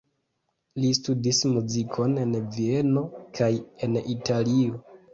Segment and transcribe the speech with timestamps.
[0.85, 3.07] Li studis muzikon en Vieno
[3.39, 4.87] kaj en Italio.